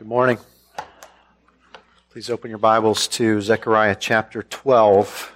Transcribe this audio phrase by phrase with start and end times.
[0.00, 0.38] Good morning.
[2.08, 5.30] Please open your Bibles to Zechariah chapter 12.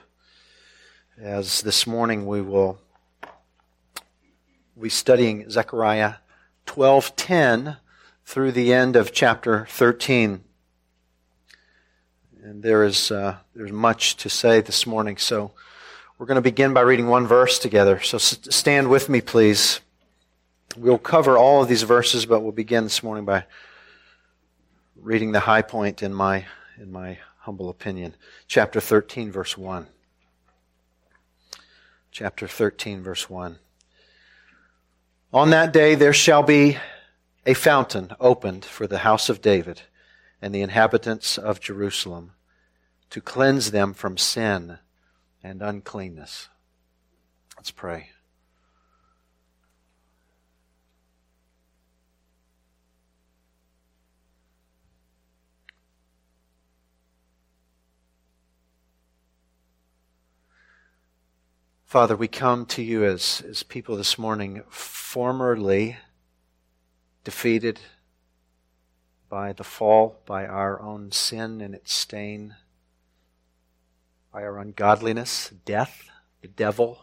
[1.20, 2.78] As this morning we will
[4.80, 6.14] be studying Zechariah
[6.64, 7.76] 12:10
[8.24, 10.42] through the end of chapter 13.
[12.42, 15.52] And there is uh, there's much to say this morning, so
[16.16, 18.00] we're going to begin by reading one verse together.
[18.00, 19.80] So stand with me, please.
[20.74, 23.44] We'll cover all of these verses, but we'll begin this morning by
[25.04, 26.46] reading the high point in my,
[26.78, 28.14] in my humble opinion.
[28.48, 29.86] Chapter 13, verse 1.
[32.10, 33.58] Chapter 13, verse 1.
[35.34, 36.78] On that day there shall be
[37.44, 39.82] a fountain opened for the house of David
[40.40, 42.32] and the inhabitants of Jerusalem
[43.10, 44.78] to cleanse them from sin
[45.42, 46.48] and uncleanness.
[47.58, 48.13] Let's pray.
[61.84, 65.96] Father, we come to you as, as people this morning, formerly
[67.22, 67.78] defeated
[69.28, 72.56] by the fall, by our own sin and its stain,
[74.32, 76.08] by our ungodliness, death,
[76.42, 76.98] the devil,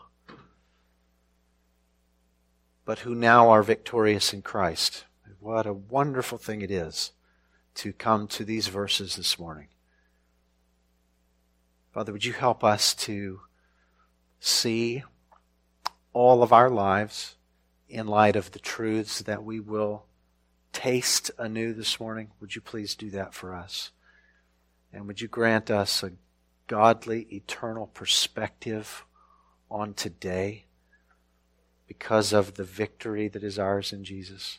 [2.83, 5.05] but who now are victorious in Christ.
[5.39, 7.13] What a wonderful thing it is
[7.75, 9.69] to come to these verses this morning.
[11.93, 13.41] Father, would you help us to
[14.41, 15.03] see
[16.13, 17.35] all of our lives
[17.87, 20.05] in light of the truths that we will
[20.73, 22.31] taste anew this morning.
[22.41, 23.91] Would you please do that for us?
[24.91, 26.13] And would you grant us a
[26.67, 29.05] godly, eternal perspective
[29.69, 30.65] on today
[31.87, 34.57] because of the victory that is ours in Jesus?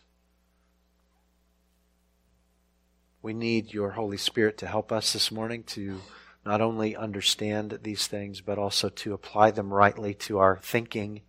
[3.20, 6.00] We need your Holy Spirit to help us this morning to
[6.44, 11.22] not only understand these things, but also to apply them rightly to our thinking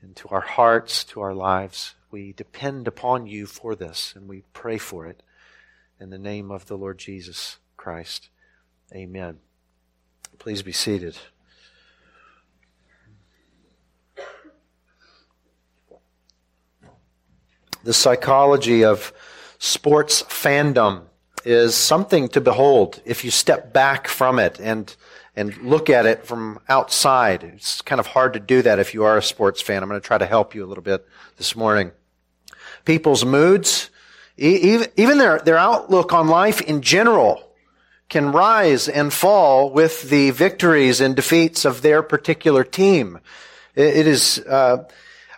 [0.00, 1.94] and to our hearts, to our lives.
[2.10, 5.22] We depend upon you for this, and we pray for it
[6.00, 8.28] in the name of the Lord Jesus Christ.
[8.94, 9.38] Amen.
[10.38, 11.16] Please be seated.
[17.84, 19.12] The psychology of
[19.58, 21.02] sports fandom
[21.46, 24.94] is something to behold if you step back from it and
[25.36, 27.44] and look at it from outside.
[27.44, 29.82] It's kind of hard to do that if you are a sports fan.
[29.82, 31.92] I'm going to try to help you a little bit this morning.
[32.86, 33.90] People's moods,
[34.38, 37.42] even their, their outlook on life in general
[38.08, 43.18] can rise and fall with the victories and defeats of their particular team.
[43.74, 44.84] it is, uh,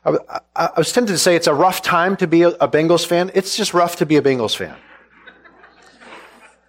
[0.04, 3.32] I, was tempted to say it's a rough time to be a Bengals fan.
[3.34, 4.76] It's just rough to be a Bengals fan.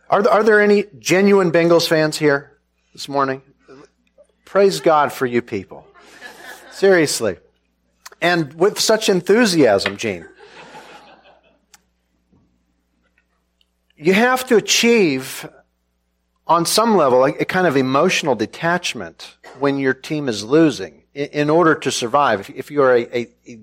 [0.09, 2.57] Are, are there any genuine Bengals fans here
[2.93, 3.41] this morning?
[4.43, 5.85] Praise God for you people.
[6.71, 7.37] Seriously.
[8.21, 10.25] And with such enthusiasm, Gene.
[13.95, 15.47] You have to achieve,
[16.47, 21.49] on some level, a, kind of emotional detachment when your team is losing in, in
[21.49, 22.39] order to survive.
[22.39, 23.59] If, if you're a, a, a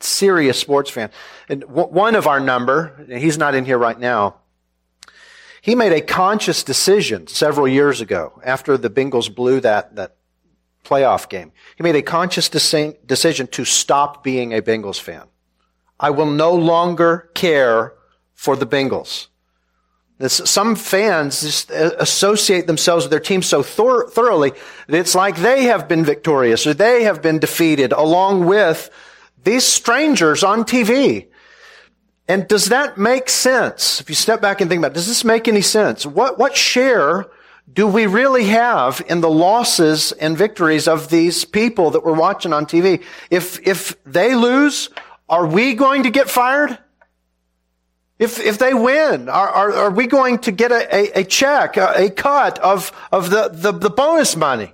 [0.00, 1.10] serious sports fan.
[1.48, 4.36] And one of our number, he's not in here right now,
[5.66, 10.14] he made a conscious decision several years ago after the Bengals blew that, that
[10.84, 11.50] playoff game.
[11.76, 15.24] He made a conscious decision to stop being a Bengals fan.
[15.98, 17.94] I will no longer care
[18.32, 19.26] for the Bengals.
[20.18, 24.52] This, some fans just uh, associate themselves with their team so thor- thoroughly
[24.86, 28.88] that it's like they have been victorious or they have been defeated along with
[29.42, 31.26] these strangers on TV.
[32.28, 34.00] And does that make sense?
[34.00, 36.04] If you step back and think about it, does this make any sense?
[36.04, 37.26] What, what share
[37.72, 42.52] do we really have in the losses and victories of these people that we're watching
[42.52, 43.04] on TV?
[43.30, 44.88] If, if they lose,
[45.28, 46.78] are we going to get fired?
[48.18, 51.76] If, if they win, are, are, are we going to get a, a, a check,
[51.76, 54.72] a, a, cut of, of the, the, the bonus money?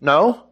[0.00, 0.44] No.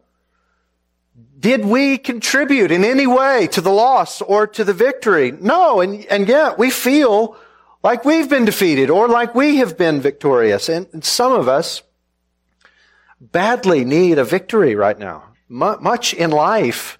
[1.41, 5.31] Did we contribute in any way to the loss or to the victory?
[5.31, 7.35] No, and, and yet we feel
[7.83, 10.69] like we've been defeated or like we have been victorious.
[10.69, 11.81] And, and some of us
[13.19, 15.23] badly need a victory right now.
[15.49, 16.99] M- much in life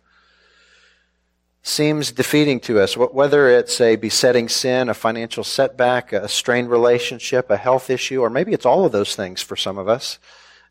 [1.61, 7.51] seems defeating to us, whether it's a besetting sin, a financial setback, a strained relationship,
[7.51, 10.17] a health issue, or maybe it's all of those things for some of us.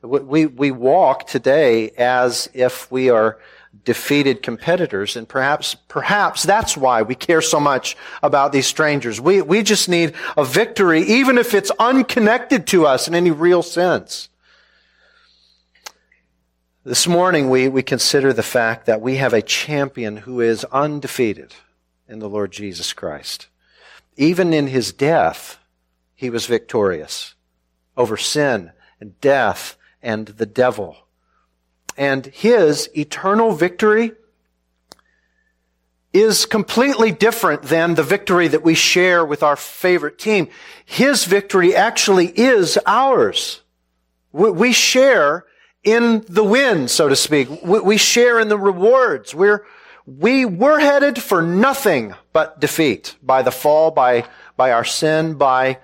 [0.02, 3.38] We, we walk today as if we are
[3.84, 5.16] defeated competitors.
[5.16, 9.20] And perhaps, perhaps that's why we care so much about these strangers.
[9.20, 13.62] We, we just need a victory, even if it's unconnected to us in any real
[13.62, 14.28] sense.
[16.82, 21.54] This morning we, we consider the fact that we have a champion who is undefeated
[22.08, 23.48] in the Lord Jesus Christ.
[24.16, 25.58] Even in his death,
[26.14, 27.34] he was victorious
[27.96, 30.96] over sin and death and the devil.
[32.00, 34.12] And his eternal victory
[36.14, 40.48] is completely different than the victory that we share with our favorite team.
[40.86, 43.60] His victory actually is ours.
[44.32, 45.44] We share
[45.84, 47.48] in the win, so to speak.
[47.62, 49.34] We share in the rewards.
[49.34, 49.66] We're,
[50.06, 54.24] we were headed for nothing but defeat by the fall, by,
[54.56, 55.80] by our sin, by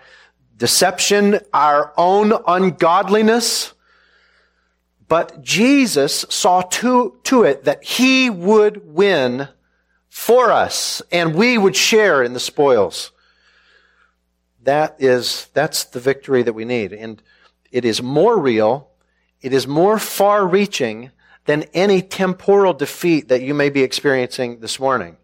[0.56, 3.74] deception, our own ungodliness.
[5.08, 9.48] But Jesus saw to, to it that he would win
[10.08, 13.12] for us and we would share in the spoils.
[14.62, 16.92] That is, that's the victory that we need.
[16.92, 17.22] And
[17.70, 18.88] it is more real.
[19.40, 21.12] It is more far reaching
[21.44, 25.16] than any temporal defeat that you may be experiencing this morning.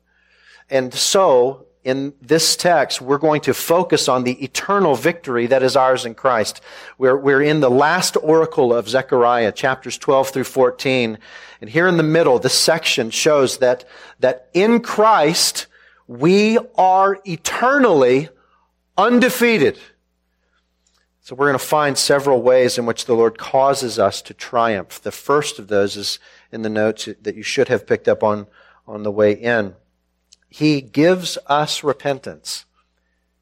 [0.71, 5.75] And so, in this text, we're going to focus on the eternal victory that is
[5.75, 6.61] ours in Christ.
[6.97, 11.19] We're, we're in the last oracle of Zechariah, chapters 12 through 14.
[11.61, 13.85] And here in the middle, this section shows that,
[14.21, 15.67] that in Christ,
[16.07, 18.29] we are eternally
[18.97, 19.79] undefeated.
[21.21, 25.01] So we're going to find several ways in which the Lord causes us to triumph.
[25.01, 26.21] The first of those is
[26.53, 28.47] in the notes that you should have picked up on,
[28.87, 29.75] on the way in.
[30.53, 32.67] He gives us repentance.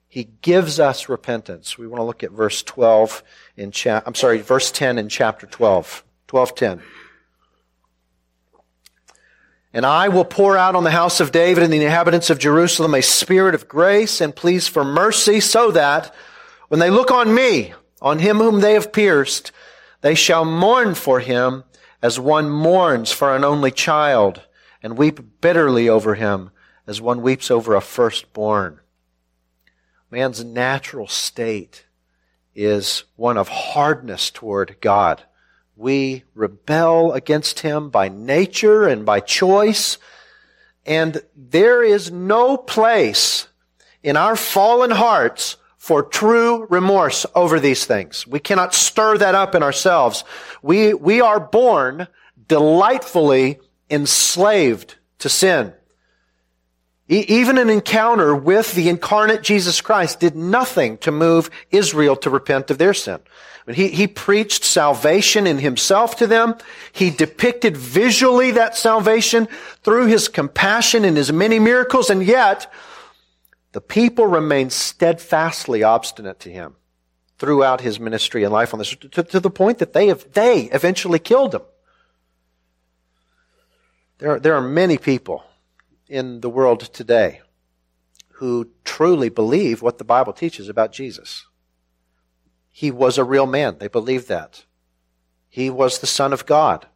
[0.06, 1.76] He gives us repentance.
[1.76, 3.24] We want to look at verse 12
[3.56, 6.04] in chap, I'm sorry, verse 10 in chapter 12.
[6.28, 6.80] 12:10.
[9.72, 12.94] And I will pour out on the house of David and the inhabitants of Jerusalem
[12.94, 16.14] a spirit of grace and pleas for mercy so that
[16.68, 19.50] when they look on me, on him whom they have pierced,
[20.02, 21.64] they shall mourn for him
[22.00, 24.42] as one mourns for an only child
[24.80, 26.52] and weep bitterly over him
[26.86, 28.80] as one weeps over a firstborn.
[30.10, 31.86] Man's natural state
[32.54, 35.22] is one of hardness toward God.
[35.76, 39.98] We rebel against Him by nature and by choice,
[40.84, 43.46] and there is no place
[44.02, 48.26] in our fallen hearts for true remorse over these things.
[48.26, 50.24] We cannot stir that up in ourselves.
[50.62, 52.08] We, we are born
[52.48, 55.72] delightfully enslaved to sin.
[57.10, 62.70] Even an encounter with the incarnate Jesus Christ did nothing to move Israel to repent
[62.70, 63.18] of their sin.
[63.68, 66.54] He, he preached salvation in himself to them.
[66.92, 69.48] He depicted visually that salvation
[69.82, 72.72] through his compassion and his many miracles, and yet
[73.72, 76.76] the people remained steadfastly obstinate to him
[77.38, 80.62] throughout his ministry and life on this, to, to the point that they have, they
[80.66, 81.62] eventually killed him.
[84.18, 85.44] There, there are many people
[86.10, 87.40] in the world today
[88.34, 91.46] who truly believe what the Bible teaches about Jesus.
[92.68, 93.76] He was a real man.
[93.78, 94.64] They believe that.
[95.48, 96.86] He was the Son of God.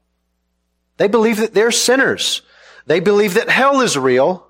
[0.96, 2.42] They believe that they're sinners.
[2.86, 4.48] They believe that hell is real,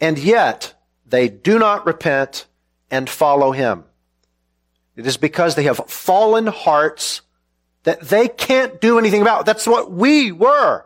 [0.00, 0.74] and yet
[1.06, 2.46] they do not repent
[2.90, 3.84] and follow Him.
[4.96, 7.22] It is because they have fallen hearts
[7.84, 9.46] that they can't do anything about.
[9.46, 10.84] That's what we were.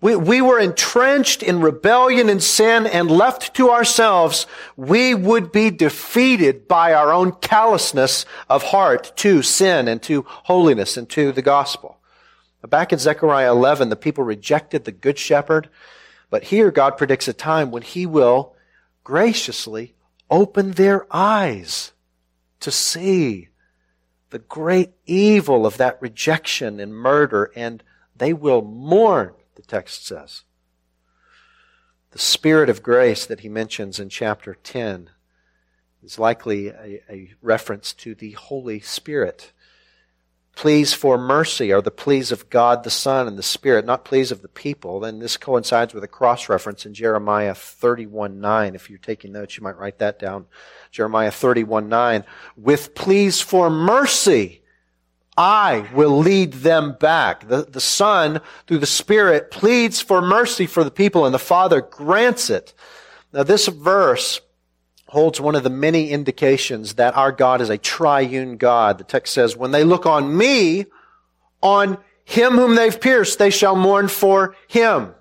[0.00, 5.70] We, we were entrenched in rebellion and sin and left to ourselves, we would be
[5.70, 11.42] defeated by our own callousness of heart to sin and to holiness and to the
[11.42, 11.98] gospel.
[12.68, 15.68] Back in Zechariah 11, the people rejected the good shepherd,
[16.30, 18.54] but here God predicts a time when he will
[19.02, 19.94] graciously
[20.30, 21.92] open their eyes
[22.60, 23.48] to see
[24.30, 27.82] the great evil of that rejection and murder, and
[28.14, 30.44] they will mourn the text says.
[32.12, 35.10] The Spirit of grace that he mentions in chapter 10
[36.02, 39.52] is likely a, a reference to the Holy Spirit.
[40.54, 44.30] Pleas for mercy are the pleas of God the Son and the Spirit, not pleas
[44.30, 45.04] of the people.
[45.04, 48.74] And this coincides with a cross reference in Jeremiah 31 9.
[48.76, 50.46] If you're taking notes, you might write that down.
[50.92, 52.24] Jeremiah 31 9.
[52.56, 54.62] With pleas for mercy
[55.38, 57.46] I will lead them back.
[57.46, 61.80] The, the Son, through the Spirit, pleads for mercy for the people, and the Father
[61.80, 62.74] grants it.
[63.32, 64.40] Now, this verse
[65.06, 68.98] holds one of the many indications that our God is a triune God.
[68.98, 70.86] The text says, When they look on me,
[71.62, 75.14] on him whom they've pierced, they shall mourn for him.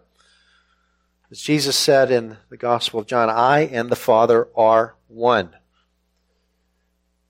[1.30, 5.56] As Jesus said in the Gospel of John, I and the Father are one.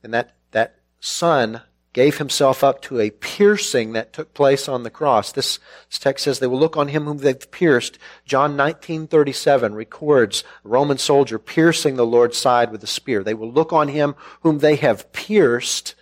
[0.01, 1.63] And that, that Son
[1.97, 5.31] gave himself up to a piercing that took place on the cross.
[5.31, 5.57] This,
[5.89, 7.97] text says they will look on him whom they've pierced.
[8.23, 13.23] John 19:37 records a Roman soldier piercing the Lord's side with a spear.
[13.23, 15.95] They will look on him whom they have pierced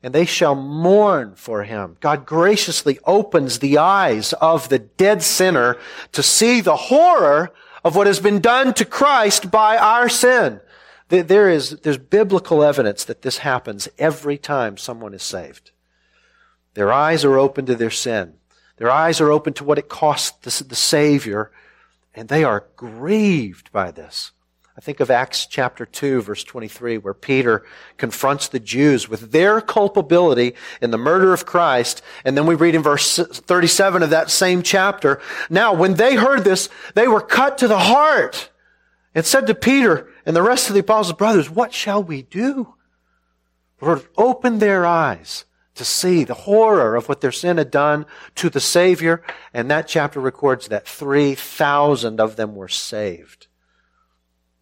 [0.00, 1.96] and they shall mourn for him.
[1.98, 5.76] God graciously opens the eyes of the dead sinner
[6.12, 7.50] to see the horror
[7.82, 10.60] of what has been done to Christ by our sin.
[11.08, 15.70] There is, there's biblical evidence that this happens every time someone is saved.
[16.74, 18.34] Their eyes are open to their sin.
[18.76, 21.50] Their eyes are open to what it cost the, the Savior,
[22.14, 24.32] and they are grieved by this.
[24.78, 27.64] I think of Acts chapter 2 verse 23 where Peter
[27.96, 32.00] confronts the Jews with their culpability in the murder of Christ.
[32.24, 35.20] And then we read in verse 37 of that same chapter.
[35.50, 38.50] Now, when they heard this, they were cut to the heart
[39.16, 42.74] and said to Peter and the rest of the apostles, brothers, what shall we do?
[43.80, 48.04] Lord, open their eyes to see the horror of what their sin had done
[48.34, 49.22] to the Savior.
[49.54, 53.46] And that chapter records that 3,000 of them were saved.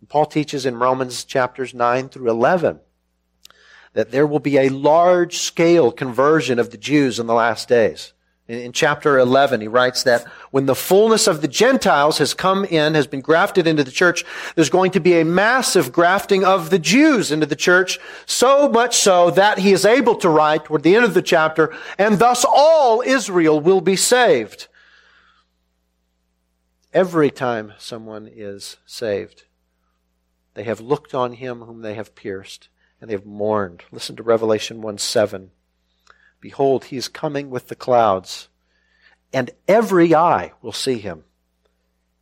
[0.08, 2.78] Paul teaches in Romans chapters 9 through 11
[3.92, 8.12] that there will be a large scale conversion of the Jews in the last days.
[8.48, 12.94] In, chapter 11, he writes that when the fullness of the Gentiles has come in,
[12.94, 14.24] has been grafted into the church,
[14.54, 18.96] there's going to be a massive grafting of the Jews into the church, so much
[18.96, 22.44] so that he is able to write toward the end of the chapter, and thus
[22.48, 24.68] all Israel will be saved.
[26.92, 29.44] Every time someone is saved,
[30.54, 32.68] they have looked on him whom they have pierced,
[33.00, 33.82] and they have mourned.
[33.90, 35.50] Listen to Revelation 1 7.
[36.40, 38.48] Behold, he is coming with the clouds,
[39.32, 41.24] and every eye will see him,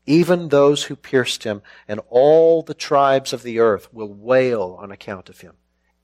[0.06, 4.90] even those who pierced him, and all the tribes of the earth will wail on
[4.90, 5.54] account of him.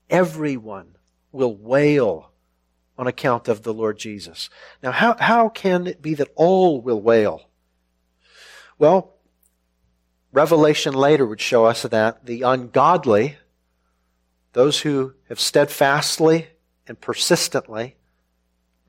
[0.09, 0.95] Everyone
[1.31, 2.31] will wail
[2.97, 4.49] on account of the Lord Jesus.
[4.83, 7.49] Now, how, how can it be that all will wail?
[8.77, 9.15] Well,
[10.33, 13.37] Revelation later would show us that the ungodly,
[14.53, 16.47] those who have steadfastly
[16.87, 17.95] and persistently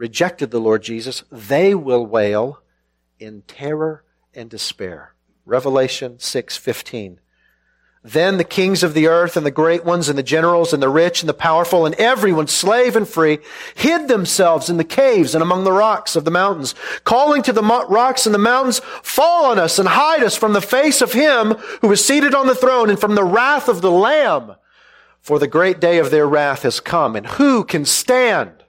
[0.02, 2.60] rejected the Lord Jesus, they will wail
[3.20, 4.02] in terror
[4.34, 5.14] and despair.
[5.46, 7.20] Revelation 6:15.
[8.02, 10.88] Then the kings of the earth and the great ones and the generals and the
[10.88, 13.38] rich and the powerful and everyone, slave and free,
[13.76, 17.62] hid themselves in the caves and among the rocks of the mountains, calling to the
[17.62, 21.52] rocks and the mountains, fall on us and hide us from the face of him
[21.80, 24.56] who is seated on the throne and from the wrath of the Lamb.
[25.20, 28.61] For the great day of their wrath has come, and who can stand?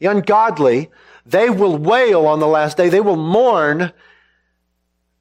[0.00, 0.90] The ungodly,
[1.24, 2.88] they will wail on the last day.
[2.88, 3.92] They will mourn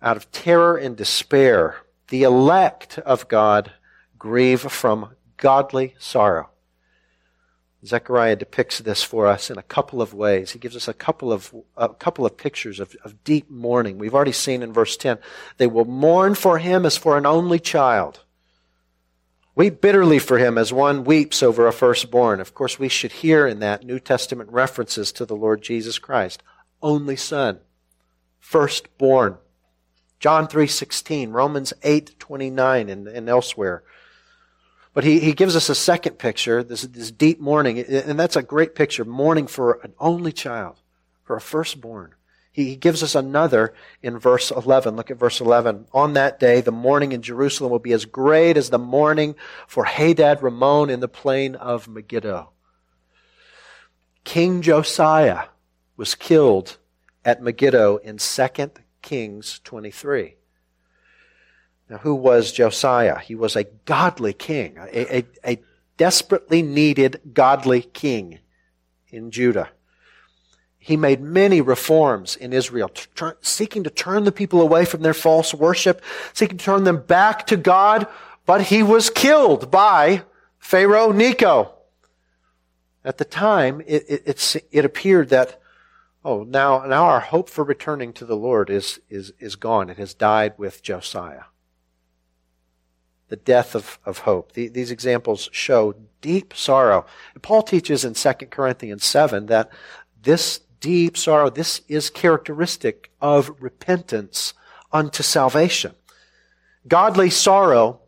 [0.01, 3.71] out of terror and despair the elect of God
[4.17, 6.49] grieve from godly sorrow.
[7.85, 10.51] Zechariah depicts this for us in a couple of ways.
[10.51, 13.97] He gives us a couple of, a couple of pictures of, of deep mourning.
[13.97, 15.17] We've already seen in verse 10,
[15.57, 18.21] they will mourn for him as for an only child.
[19.59, 22.39] Weep bitterly for him as one weeps over a firstborn.
[22.39, 26.41] Of course, we should hear in that New Testament references to the Lord Jesus Christ.
[26.81, 27.59] Only son.
[28.39, 29.37] Firstborn.
[30.21, 33.83] John 3.16, Romans 8.29, and, and elsewhere.
[34.93, 38.41] But he, he gives us a second picture, this, this deep mourning, and that's a
[38.41, 40.79] great picture, mourning for an only child,
[41.25, 42.13] for a firstborn.
[42.51, 44.95] He, gives us another in verse 11.
[44.95, 45.85] Look at verse 11.
[45.93, 49.35] On that day, the mourning in Jerusalem will be as great as the mourning
[49.67, 52.49] for Hadad Rimmon in the plain of Megiddo.
[54.23, 55.45] King Josiah
[55.95, 56.77] was killed
[57.23, 58.47] at Megiddo in 2
[59.01, 60.35] Kings 23.
[61.89, 63.19] Now, who was Josiah?
[63.19, 65.59] He was a godly king, a, a, a
[65.97, 68.39] desperately needed godly king
[69.09, 69.69] in Judah.
[70.89, 72.89] He made many reforms in Israel,
[73.41, 76.01] seeking to turn the people away from their false worship,
[76.33, 78.07] seeking to turn them back to God,
[78.47, 80.23] but he was killed by
[80.57, 81.75] Pharaoh Necho.
[83.05, 85.61] At the time, it, it, it appeared that
[86.25, 89.91] Oh, now, now our hope for returning to the Lord is, is, is gone.
[89.91, 91.43] It has died with Josiah.
[93.27, 94.53] The death of, of hope.
[94.53, 97.05] The, these examples show deep sorrow.
[97.43, 99.69] Paul teaches in 2 Corinthians 7 that
[100.23, 104.53] this deep sorrow, this is characteristic of repentance
[104.91, 105.93] unto salvation.
[106.87, 107.99] Godly sorrow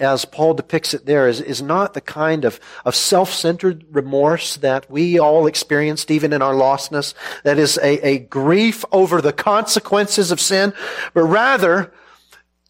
[0.00, 4.90] as Paul depicts it there, is, is not the kind of, of self-centered remorse that
[4.90, 7.12] we all experienced even in our lostness,
[7.44, 10.72] that is a, a grief over the consequences of sin,
[11.12, 11.92] but rather,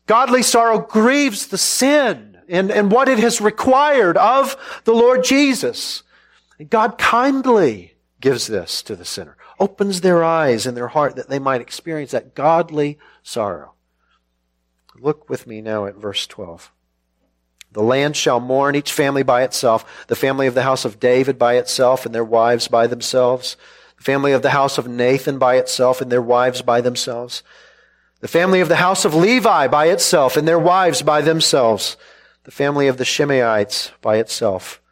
[0.07, 6.03] godly sorrow grieves the sin and, and what it has required of the Lord Jesus.
[6.69, 7.90] God kindly
[8.21, 12.11] gives this to the sinner, opens their eyes and their heart that they might experience
[12.11, 13.73] that godly sorrow.
[14.99, 16.73] Look with me now at verse 12.
[17.73, 21.39] The land shall mourn, each family by itself, the family of the house of David
[21.39, 23.57] by itself, and their wives by themselves,
[23.97, 27.43] the family of the house of Nathan by itself, and their wives by themselves,
[28.21, 31.97] the family of the house of Levi by itself, and their wives by themselves,
[32.45, 34.83] the family of the Shimeites by itself,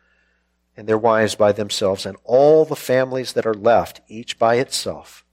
[0.78, 5.25] and their wives by themselves, and all the families that are left, each by itself,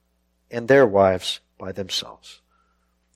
[0.50, 2.42] and their wives by themselves.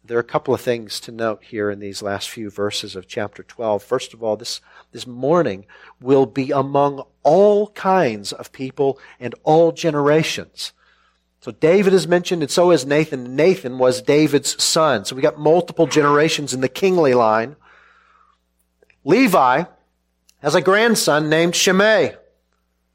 [0.03, 3.07] There are a couple of things to note here in these last few verses of
[3.07, 3.81] chapter 12.
[3.81, 5.65] First of all, this, this mourning
[5.99, 10.71] will be among all kinds of people and all generations.
[11.41, 13.35] So David is mentioned, and so is Nathan.
[13.35, 15.03] Nathan was David's son.
[15.03, 17.55] So we got multiple generations in the kingly line.
[19.03, 19.63] Levi
[20.43, 22.18] has a grandson named Shimei.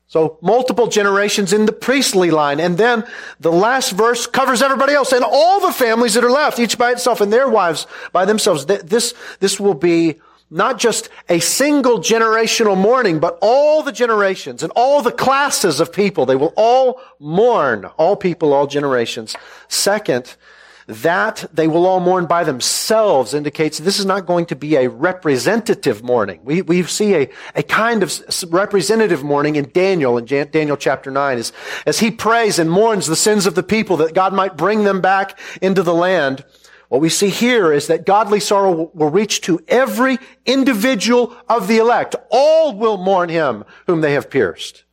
[0.06, 2.60] So multiple generations in the priestly line.
[2.60, 3.04] And then
[3.40, 6.92] the last verse covers everybody else and all the families that are left, each by
[6.92, 8.66] itself and their wives by themselves.
[8.66, 10.20] This, this will be
[10.50, 15.92] not just a single generational mourning, but all the generations and all the classes of
[15.92, 16.26] people.
[16.26, 17.86] They will all mourn.
[17.96, 19.34] All people, all generations.
[19.68, 20.36] Second,
[20.86, 24.88] that they will all mourn by themselves indicates this is not going to be a
[24.88, 26.40] representative mourning.
[26.44, 28.12] We, we see a, a kind of
[28.48, 31.52] representative mourning in Daniel, in Daniel chapter 9, as,
[31.86, 35.00] as he prays and mourns the sins of the people that God might bring them
[35.00, 36.44] back into the land.
[36.88, 41.78] What we see here is that godly sorrow will reach to every individual of the
[41.78, 42.14] elect.
[42.30, 44.84] All will mourn him whom they have pierced.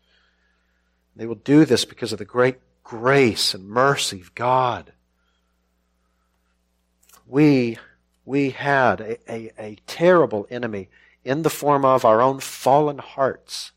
[1.18, 4.94] They will do this because of the great grace and mercy of God
[7.32, 7.78] we,
[8.26, 10.90] we had a, a, a terrible enemy
[11.24, 13.72] in the form of our own fallen hearts,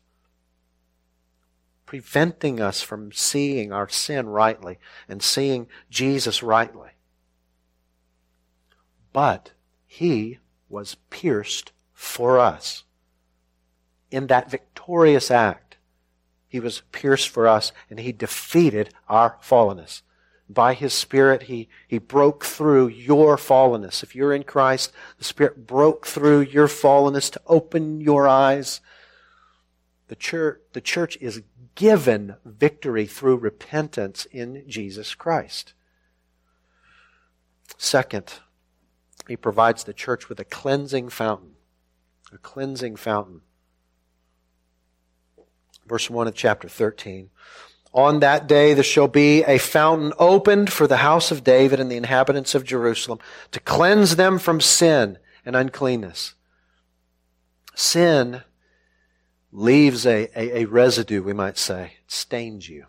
[1.85, 6.89] preventing us from seeing our sin rightly and seeing Jesus rightly.
[9.13, 9.51] But
[9.87, 12.83] he was pierced for us.
[14.11, 15.77] In that victorious act,
[16.49, 20.01] he was pierced for us and he defeated our fallenness.
[20.47, 24.03] By His Spirit, He, He broke through your fallenness.
[24.03, 28.81] If you're in Christ, the Spirit broke through your fallenness to open your eyes.
[30.07, 31.41] The church, the church is
[31.73, 35.73] given victory through repentance in Jesus Christ.
[37.77, 38.35] Second,
[39.27, 41.55] He provides the church with a cleansing fountain.
[42.31, 43.41] A cleansing fountain.
[45.87, 47.29] Verse 1 of chapter 13.
[47.95, 51.89] On that day there shall be a fountain opened for the house of David and
[51.89, 53.19] the inhabitants of Jerusalem
[53.51, 56.33] to cleanse them from sin and uncleanness.
[57.73, 58.43] Sin
[59.53, 61.93] leaves a, a, a residue, we might say.
[62.03, 62.87] It stains you.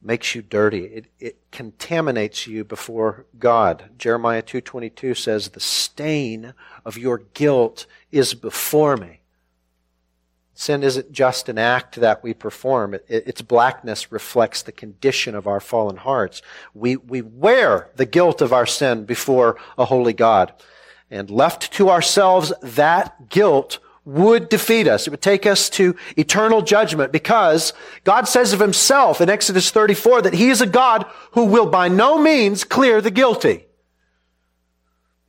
[0.00, 0.84] Makes you dirty.
[0.84, 3.90] It, it contaminates you before God.
[3.98, 9.22] Jeremiah 2.22 says, The stain of your guilt is before me.
[10.54, 12.94] Sin isn't just an act that we perform.
[12.94, 16.42] It, its blackness reflects the condition of our fallen hearts.
[16.74, 20.52] We, we wear the guilt of our sin before a holy God.
[21.10, 25.06] And left to ourselves, that guilt would defeat us.
[25.06, 27.72] It would take us to eternal judgment because
[28.04, 31.88] God says of himself in Exodus 34 that he is a God who will by
[31.88, 33.66] no means clear the guilty.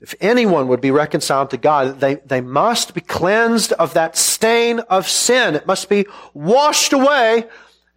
[0.02, 4.80] If anyone would be reconciled to God, they, they must be cleansed of that stain
[4.82, 5.56] of sin.
[5.56, 7.46] It must be washed away.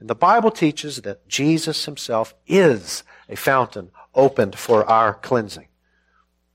[0.00, 5.66] And the Bible teaches that Jesus himself is a fountain opened for our cleansing.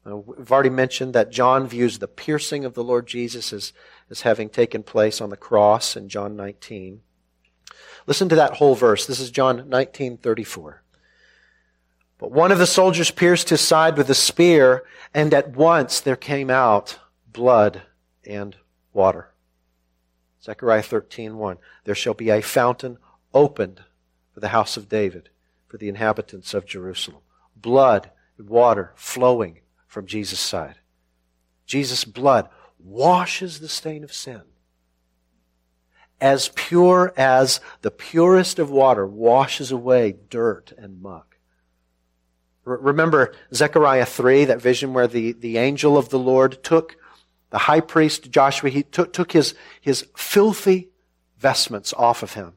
[0.06, 3.74] Now, we've already mentioned that John views the piercing of the Lord Jesus as,
[4.10, 7.02] as having taken place on the cross in John 19.
[8.06, 9.06] Listen to that whole verse.
[9.06, 10.83] This is John 19, 34.
[12.24, 16.16] But one of the soldiers pierced his side with a spear, and at once there
[16.16, 17.82] came out blood
[18.26, 18.56] and
[18.94, 19.34] water.
[20.42, 22.98] Zechariah 13:1 There shall be a fountain
[23.34, 23.82] opened
[24.34, 25.32] for the house of David,
[25.68, 27.24] for the inhabitants of Jerusalem.
[27.58, 30.80] Blood and water flowing from Jesus' side.
[31.66, 32.48] Jesus' blood
[32.80, 34.44] washes the stain of sin.
[36.22, 41.33] As pure as the purest of water washes away dirt and muck.
[42.66, 46.96] Remember Zechariah 3, that vision where the, the angel of the Lord took
[47.54, 50.90] the high priest Joshua, he took, took his, his filthy
[51.38, 52.54] vestments off of him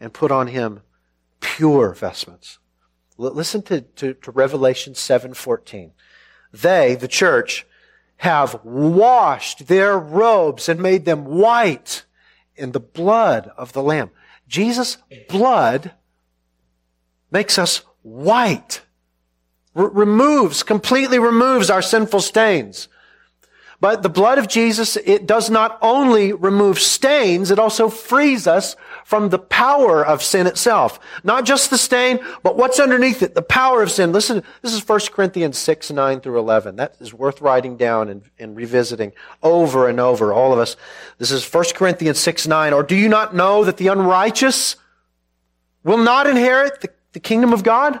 [0.00, 0.80] and put on him
[1.40, 2.58] pure vestments.
[3.20, 5.90] L- listen to, to, to Revelation 7.14.
[6.52, 7.66] They, the church,
[8.18, 12.04] have washed their robes and made them white
[12.56, 14.10] in the blood of the Lamb.
[14.48, 14.96] Jesus'
[15.28, 15.92] blood
[17.30, 18.80] makes us white.
[19.78, 22.88] Removes, completely removes our sinful stains.
[23.80, 28.74] But the blood of Jesus, it does not only remove stains, it also frees us
[29.04, 30.98] from the power of sin itself.
[31.22, 34.10] Not just the stain, but what's underneath it, the power of sin.
[34.10, 36.74] Listen, this is 1 Corinthians 6, 9 through 11.
[36.74, 39.12] That is worth writing down and, and revisiting
[39.44, 40.76] over and over, all of us.
[41.18, 42.72] This is 1 Corinthians 6, 9.
[42.72, 44.74] Or do you not know that the unrighteous
[45.84, 48.00] will not inherit the, the kingdom of God?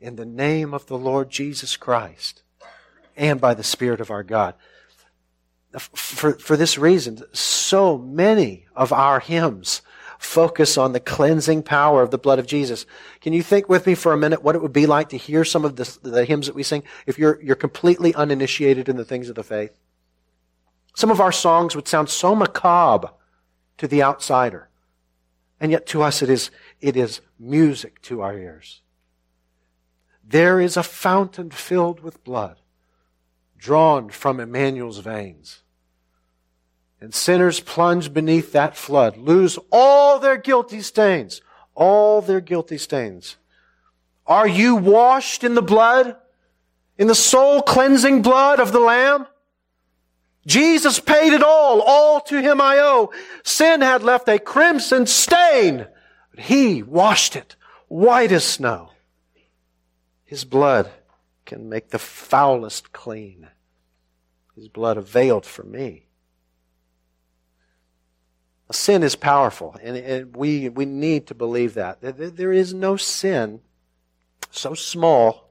[0.00, 2.42] in the name of the Lord Jesus Christ
[3.16, 4.54] and by the Spirit of our God.
[5.78, 9.82] For, for this reason, so many of our hymns
[10.18, 12.84] focus on the cleansing power of the blood of Jesus.
[13.20, 15.44] Can you think with me for a minute what it would be like to hear
[15.44, 19.04] some of the, the hymns that we sing if you're, you're completely uninitiated in the
[19.04, 19.78] things of the faith?
[20.94, 23.12] Some of our songs would sound so macabre
[23.78, 24.68] to the outsider.
[25.58, 28.82] And yet to us it is, it is music to our ears.
[30.30, 32.60] There is a fountain filled with blood,
[33.58, 35.64] drawn from Emmanuel's veins.
[37.00, 41.42] And sinners plunge beneath that flood, lose all their guilty stains,
[41.74, 43.38] all their guilty stains.
[44.24, 46.14] Are you washed in the blood?
[46.96, 49.26] In the soul cleansing blood of the Lamb?
[50.46, 51.80] Jesus paid it all.
[51.80, 53.10] All to him I owe.
[53.42, 55.88] Sin had left a crimson stain,
[56.30, 57.56] but he washed it
[57.88, 58.89] white as snow.
[60.30, 60.88] His blood
[61.44, 63.48] can make the foulest clean.
[64.54, 66.06] His blood availed for me.
[68.70, 71.98] Sin is powerful, and we, we need to believe that.
[72.00, 73.60] There is no sin
[74.52, 75.50] so small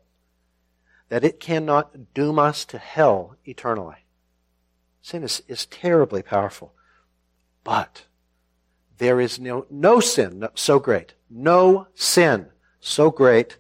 [1.09, 4.05] that it cannot doom us to hell eternally.
[5.01, 6.73] Sin is, is terribly powerful.
[7.65, 8.05] But
[8.97, 12.47] there is no, no sin so great, no sin
[12.79, 13.57] so great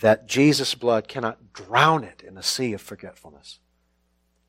[0.00, 3.58] that Jesus' blood cannot drown it in a sea of forgetfulness.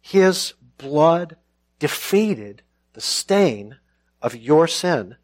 [0.01, 1.37] His blood
[1.79, 2.61] defeated
[2.93, 3.77] the stain
[4.21, 5.17] of your sin,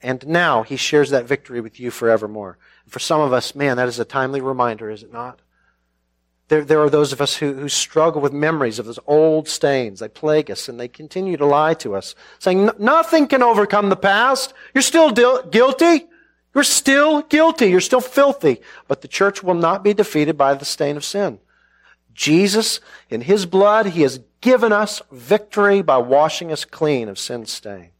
[0.00, 2.58] and now he shares that victory with you forevermore.
[2.86, 5.40] For some of us, man, that is a timely reminder, is it not?
[6.48, 10.00] There, there are those of us who, who struggle with memories of those old stains.
[10.00, 13.96] They plague us and they continue to lie to us, saying, Nothing can overcome the
[13.96, 14.52] past.
[14.74, 16.06] You're still guilty.
[16.54, 17.66] You're still guilty.
[17.66, 18.60] You're still filthy.
[18.88, 21.38] But the church will not be defeated by the stain of sin.
[22.12, 27.50] Jesus, in His blood, He has given us victory by washing us clean of sin's
[27.50, 27.90] stain.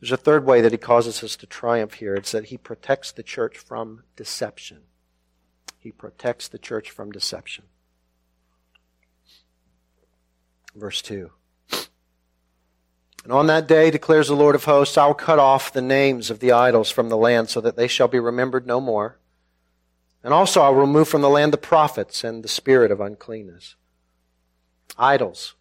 [0.00, 2.14] There's a third way that He causes us to triumph here.
[2.14, 4.82] It's that He protects the church from deception.
[5.78, 7.64] He protects the church from deception.
[10.74, 11.30] Verse 2.
[13.26, 16.30] And on that day, declares the Lord of hosts, I will cut off the names
[16.30, 19.18] of the idols from the land so that they shall be remembered no more.
[20.22, 23.74] And also I will remove from the land the prophets and the spirit of uncleanness.
[24.96, 25.56] Idols,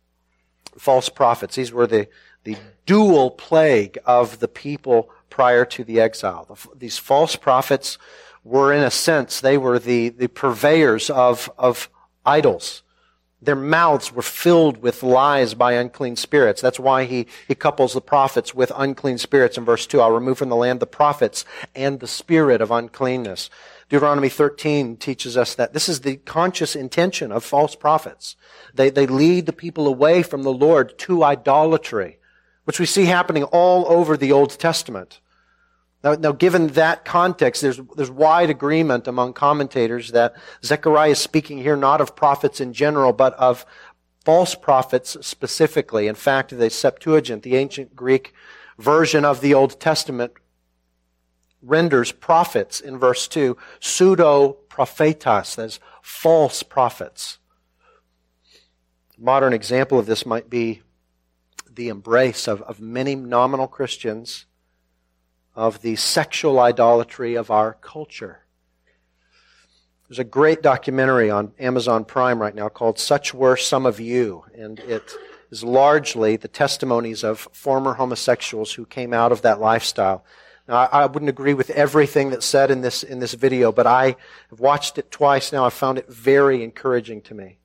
[0.77, 2.07] false prophets, these were the,
[2.43, 6.45] the dual plague of the people prior to the exile.
[6.45, 7.97] The, these false prophets
[8.43, 11.89] were, in a sense, they were the, the purveyors of, of
[12.23, 12.83] idols.
[13.45, 16.61] Their mouths were filled with lies by unclean spirits.
[16.61, 20.01] That's why he, he couples the prophets with unclean spirits in verse 2.
[20.01, 23.49] I'll remove from the land the prophets and the spirit of uncleanness.
[23.89, 28.35] Deuteronomy 13 teaches us that this is the conscious intention of false prophets.
[28.73, 32.17] They, they lead the people away from the Lord to idolatry,
[32.63, 35.19] which we see happening all over the Old Testament.
[36.05, 41.57] Now, now, given that context, there's, there's wide agreement among commentators that Zechariah is speaking
[41.57, 43.65] here not of prophets in general, but of
[44.23, 46.07] false prophets specifically.
[46.07, 48.35] In fact, the Septuagint, the ancient Greek
[48.77, 50.33] version of the Old Testament,
[51.63, 57.39] renders prophets in verse 2 pseudo prophetas, as false prophets.
[59.17, 60.83] A modern example of this might be
[61.67, 64.45] the embrace of, of many nominal Christians
[65.55, 68.39] of the sexual idolatry of our culture.
[70.07, 74.45] There's a great documentary on Amazon Prime right now called Such Were Some of You,
[74.55, 75.13] and it
[75.49, 80.23] is largely the testimonies of former homosexuals who came out of that lifestyle.
[80.67, 83.87] Now, I, I wouldn't agree with everything that's said in this, in this video, but
[83.87, 84.15] I
[84.49, 85.65] have watched it twice now.
[85.65, 87.57] I've found it very encouraging to me.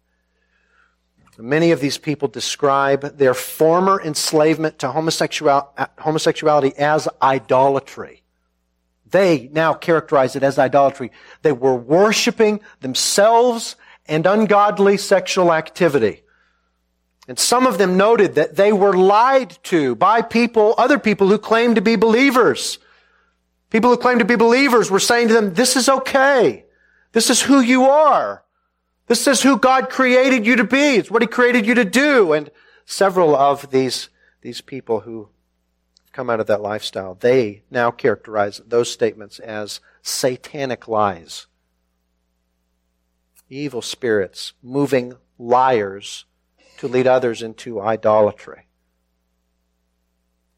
[1.40, 8.22] Many of these people describe their former enslavement to homosexual, homosexuality as idolatry.
[9.10, 11.10] They now characterize it as idolatry.
[11.42, 13.76] They were worshiping themselves
[14.06, 16.22] and ungodly sexual activity.
[17.26, 21.38] And some of them noted that they were lied to by people, other people who
[21.38, 22.78] claimed to be believers.
[23.70, 26.64] People who claimed to be believers were saying to them, this is okay.
[27.12, 28.42] This is who you are.
[29.10, 30.94] This is who God created you to be.
[30.94, 32.32] It's what He created you to do.
[32.32, 32.48] And
[32.86, 34.08] several of these,
[34.40, 35.30] these people who
[36.12, 41.48] come out of that lifestyle, they now characterize those statements as satanic lies.
[43.48, 46.24] Evil spirits, moving liars
[46.78, 48.68] to lead others into idolatry.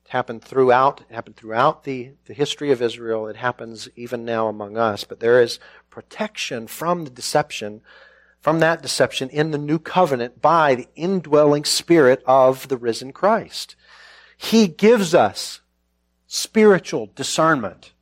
[0.04, 3.28] It happened throughout, it happened throughout the, the history of Israel.
[3.28, 5.04] It happens even now among us.
[5.04, 7.80] But there is protection from the deception
[8.42, 13.76] from that deception in the new covenant by the indwelling spirit of the risen Christ.
[14.36, 15.60] He gives us
[16.26, 17.92] spiritual discernment.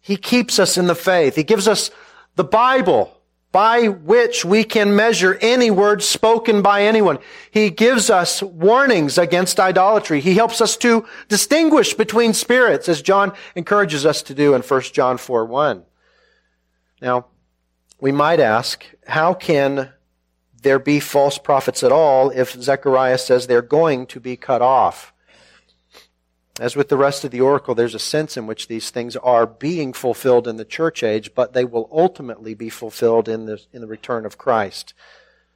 [0.00, 1.34] He keeps us in the faith.
[1.34, 1.90] He gives us
[2.36, 3.18] the Bible
[3.50, 7.18] by which we can measure any word spoken by anyone.
[7.50, 10.20] He gives us warnings against idolatry.
[10.20, 14.80] He helps us to distinguish between spirits as John encourages us to do in 1
[14.92, 15.84] John 4 1.
[17.02, 17.26] Now,
[18.02, 19.92] we might ask, how can
[20.60, 25.12] there be false prophets at all if Zechariah says they're going to be cut off?
[26.58, 29.46] As with the rest of the oracle, there's a sense in which these things are
[29.46, 33.80] being fulfilled in the church age, but they will ultimately be fulfilled in the, in
[33.80, 34.94] the return of Christ.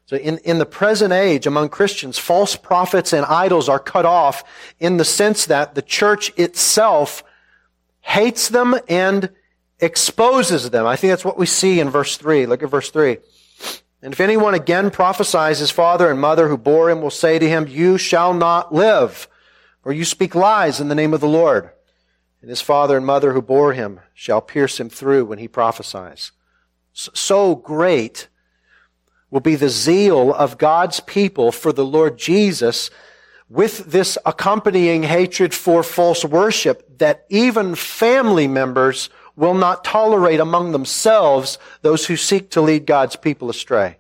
[0.05, 4.45] So in, in the present age, among Christians, false prophets and idols are cut off
[4.79, 7.25] in the sense that the church itself
[8.03, 9.31] hates them and
[9.81, 10.87] exposes them.
[10.87, 12.47] I think that's what we see in verse 3.
[12.47, 13.19] Look at verse 3.
[14.03, 17.49] And if anyone again prophesies his father and mother who bore him will say to
[17.49, 19.29] him, You shall not live,
[19.85, 21.71] or you speak lies in the name of the Lord.
[22.41, 26.33] And his father and mother who bore him shall pierce him through when he prophesies.
[26.93, 28.29] So great
[29.31, 32.91] will be the zeal of God's people for the Lord Jesus
[33.49, 40.73] with this accompanying hatred for false worship that even family members will not tolerate among
[40.73, 43.99] themselves those who seek to lead God's people astray.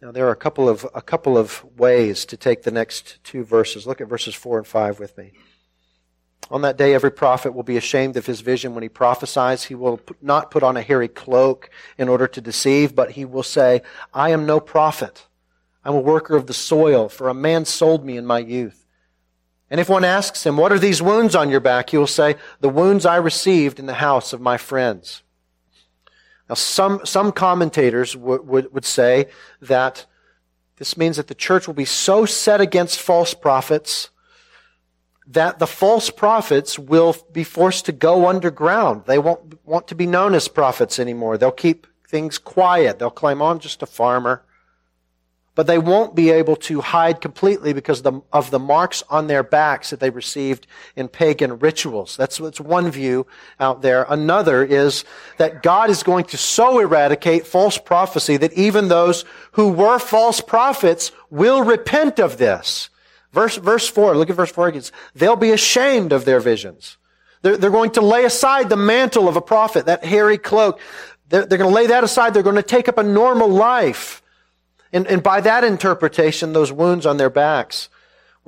[0.00, 3.44] Now there are a couple of a couple of ways to take the next two
[3.44, 3.86] verses.
[3.86, 5.32] Look at verses 4 and 5 with me.
[6.50, 9.64] On that day every prophet will be ashamed of his vision when he prophesies.
[9.64, 13.42] He will not put on a hairy cloak in order to deceive, but he will
[13.42, 13.82] say,
[14.14, 15.26] "I am no prophet.
[15.84, 18.86] I'm a worker of the soil, for a man sold me in my youth."
[19.70, 21.90] And if one asks him, What are these wounds on your back?
[21.90, 25.22] he will say, The wounds I received in the house of my friends.
[26.48, 29.26] Now, some, some commentators would, would, would say
[29.60, 30.06] that
[30.76, 34.10] this means that the church will be so set against false prophets
[35.30, 39.02] that the false prophets will be forced to go underground.
[39.06, 41.36] They won't want to be known as prophets anymore.
[41.36, 42.98] They'll keep things quiet.
[42.98, 44.42] They'll claim, oh, I'm just a farmer
[45.58, 48.00] but they won't be able to hide completely because
[48.32, 52.16] of the marks on their backs that they received in pagan rituals.
[52.16, 53.26] That's, that's one view
[53.58, 54.06] out there.
[54.08, 55.04] Another is
[55.38, 60.40] that God is going to so eradicate false prophecy that even those who were false
[60.40, 62.88] prophets will repent of this.
[63.32, 64.82] Verse, verse 4, look at verse 4 again.
[65.16, 66.98] They'll be ashamed of their visions.
[67.42, 70.78] They're, they're going to lay aside the mantle of a prophet, that hairy cloak.
[71.30, 72.32] They're, they're going to lay that aside.
[72.32, 74.22] They're going to take up a normal life.
[74.92, 77.88] And, and by that interpretation, those wounds on their backs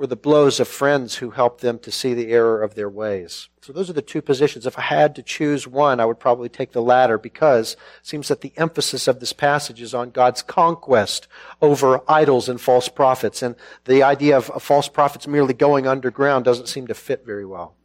[0.01, 3.49] were the blows of friends who helped them to see the error of their ways.
[3.61, 4.65] So those are the two positions.
[4.65, 8.27] If I had to choose one, I would probably take the latter because it seems
[8.29, 11.27] that the emphasis of this passage is on God's conquest
[11.61, 13.43] over idols and false prophets.
[13.43, 17.75] And the idea of false prophets merely going underground doesn't seem to fit very well.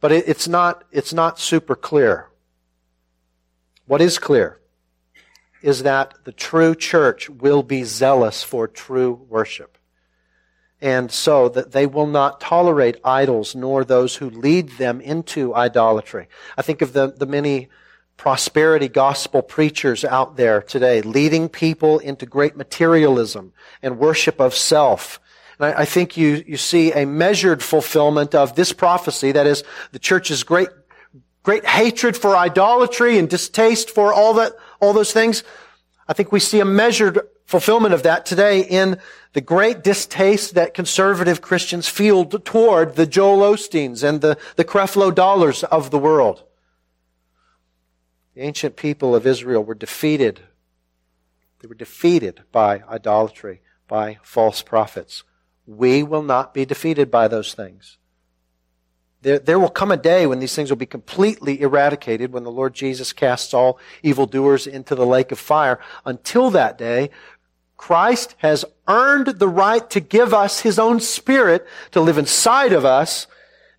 [0.00, 2.28] But it, it's not, it's not super clear.
[3.86, 4.60] What is clear
[5.62, 9.78] is that the true church will be zealous for true worship.
[10.80, 16.26] And so that they will not tolerate idols nor those who lead them into idolatry.
[16.56, 17.68] I think of the, the many
[18.16, 25.20] prosperity gospel preachers out there today leading people into great materialism and worship of self
[25.58, 29.32] And I think you, you see a measured fulfillment of this prophecy.
[29.32, 30.68] That is, the church's great,
[31.42, 35.44] great hatred for idolatry and distaste for all that, all those things.
[36.08, 38.98] I think we see a measured fulfillment of that today in
[39.32, 45.14] the great distaste that conservative Christians feel toward the Joel Osteens and the, the Creflo
[45.14, 46.42] Dollars of the world.
[48.34, 50.40] The ancient people of Israel were defeated.
[51.60, 55.22] They were defeated by idolatry, by false prophets.
[55.64, 57.98] We will not be defeated by those things.
[59.22, 62.50] There, there will come a day when these things will be completely eradicated, when the
[62.50, 65.78] Lord Jesus casts all evildoers into the lake of fire.
[66.04, 67.10] Until that day,
[67.76, 72.84] Christ has earned the right to give us His own Spirit to live inside of
[72.84, 73.28] us.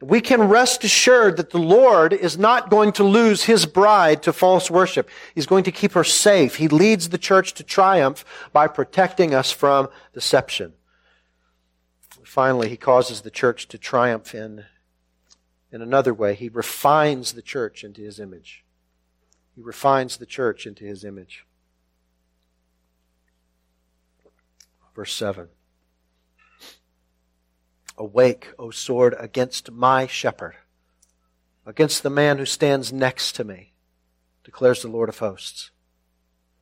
[0.02, 4.34] We can rest assured that the Lord is not going to lose His bride to
[4.34, 5.10] false worship.
[5.36, 6.56] He's going to keep her safe.
[6.56, 10.74] He leads the church to triumph by protecting us from deception.
[12.24, 14.66] Finally, He causes the church to triumph in,
[15.74, 16.36] in another way.
[16.36, 18.64] He refines the church into His image.
[19.56, 21.46] He refines the church into His image.
[24.96, 25.48] Verse 7.
[27.98, 30.56] Awake, O sword, against my shepherd,
[31.66, 33.74] against the man who stands next to me,
[34.44, 35.72] declares the Lord of hosts.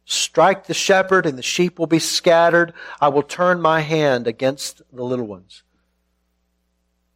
[0.06, 2.74] Strike the shepherd, and the sheep will be scattered.
[3.00, 5.64] I will turn my hand against the little ones.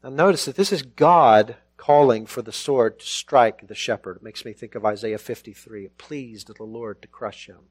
[0.04, 4.18] Now, notice that this is God calling for the sword to strike the shepherd.
[4.18, 5.86] It makes me think of Isaiah 53.
[5.86, 7.70] It pleased the Lord to crush him.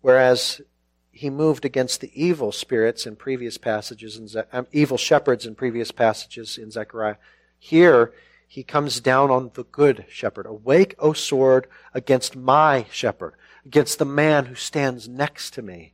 [0.00, 0.62] Whereas
[1.10, 5.90] he moved against the evil spirits in previous passages, and um, evil shepherds in previous
[5.90, 7.16] passages in Zechariah.
[7.58, 8.12] Here,
[8.48, 10.46] he comes down on the good shepherd.
[10.46, 13.34] Awake, O sword, against my shepherd,
[13.66, 15.93] against the man who stands next to me.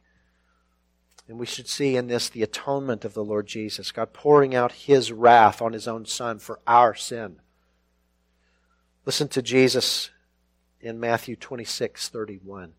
[1.30, 4.72] And we should see in this the atonement of the Lord Jesus, God pouring out
[4.72, 7.36] his wrath on his own son for our sin.
[9.06, 10.10] Listen to Jesus
[10.80, 12.72] in Matthew 26, 31.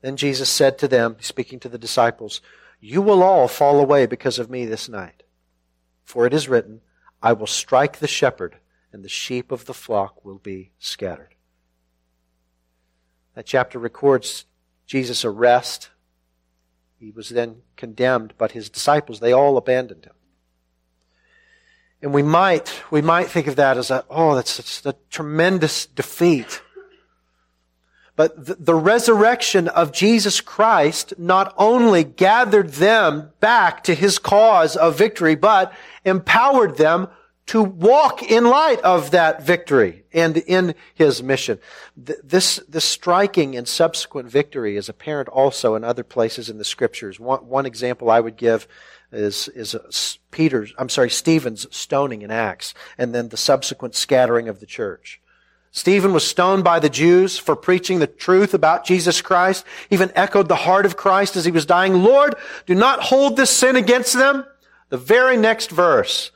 [0.00, 2.40] Then Jesus said to them, speaking to the disciples,
[2.80, 5.22] You will all fall away because of me this night.
[6.02, 6.80] For it is written,
[7.22, 8.56] I will strike the shepherd,
[8.92, 11.36] and the sheep of the flock will be scattered.
[13.36, 14.46] That chapter records
[14.88, 15.90] Jesus' arrest.
[17.02, 20.14] He was then condemned, but his disciples, they all abandoned him.
[22.00, 26.62] And we might, we might think of that as a, oh, that's, a tremendous defeat.
[28.14, 34.76] But the, the resurrection of Jesus Christ not only gathered them back to his cause
[34.76, 35.72] of victory, but
[36.04, 37.08] empowered them
[37.46, 41.58] to walk in light of that victory and in his mission.
[41.96, 47.18] This, this striking and subsequent victory is apparent also in other places in the scriptures.
[47.18, 48.68] One, one example I would give
[49.10, 49.90] is, is uh,
[50.30, 55.20] Peter's, I'm sorry, Stephen's stoning in Acts, and then the subsequent scattering of the church.
[55.72, 60.48] Stephen was stoned by the Jews for preaching the truth about Jesus Christ, even echoed
[60.48, 62.02] the heart of Christ as he was dying.
[62.02, 62.34] Lord,
[62.66, 64.44] do not hold this sin against them.
[64.90, 66.30] The very next verse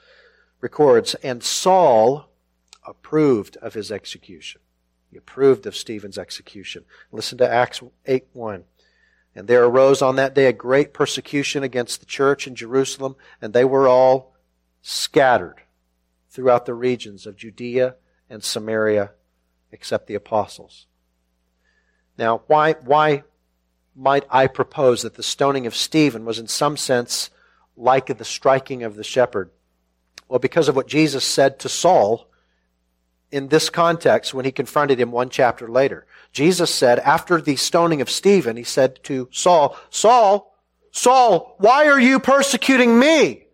[0.60, 2.28] records, and Saul
[2.86, 4.60] approved of his execution.
[5.10, 6.84] He approved of Stephen's execution.
[7.12, 8.64] Listen to Acts 8 1.
[9.34, 13.52] And there arose on that day a great persecution against the church in Jerusalem, and
[13.52, 14.34] they were all
[14.80, 15.62] scattered
[16.30, 17.96] throughout the regions of Judea
[18.30, 19.12] and Samaria
[19.72, 20.86] except the apostles.
[22.18, 23.24] Now, why, why
[23.94, 27.30] might I propose that the stoning of Stephen was in some sense
[27.76, 29.50] like the striking of the shepherd?
[30.28, 32.28] Well, because of what Jesus said to Saul
[33.30, 36.06] in this context when he confronted him one chapter later.
[36.32, 40.54] Jesus said, after the stoning of Stephen, he said to Saul, Saul,
[40.90, 43.44] Saul, why are you persecuting me?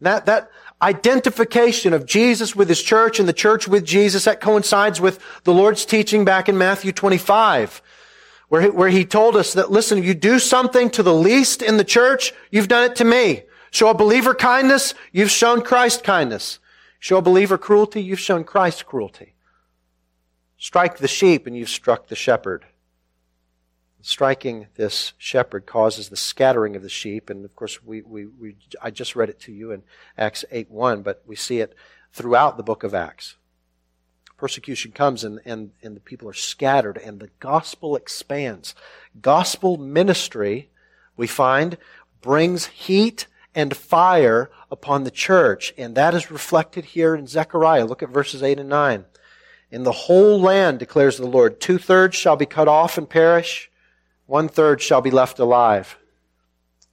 [0.00, 0.50] That, that,
[0.82, 5.52] identification of Jesus with his church and the church with Jesus, that coincides with the
[5.52, 7.82] Lord's teaching back in Matthew 25,
[8.48, 11.76] where he, where he told us that, listen, you do something to the least in
[11.76, 13.42] the church, you've done it to me.
[13.70, 16.58] Show a believer kindness, you've shown Christ kindness.
[16.98, 19.34] Show a believer cruelty, you've shown Christ cruelty.
[20.58, 22.66] Strike the sheep and you've struck the shepherd.
[24.02, 28.56] Striking this shepherd causes the scattering of the sheep, and of course, we, we, we
[28.80, 29.82] I just read it to you in
[30.16, 31.74] Acts 8 1, but we see it
[32.12, 33.36] throughout the book of Acts.
[34.38, 38.74] Persecution comes and, and, and the people are scattered, and the gospel expands.
[39.20, 40.70] Gospel ministry,
[41.14, 41.76] we find,
[42.22, 47.84] brings heat and fire upon the church, and that is reflected here in Zechariah.
[47.84, 49.04] Look at verses 8 and 9.
[49.70, 53.70] In the whole land, declares the Lord, two thirds shall be cut off and perish
[54.30, 55.98] one third shall be left alive.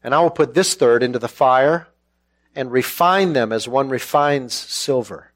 [0.03, 1.87] And I will put this third into the fire
[2.55, 5.33] and refine them as one refines silver.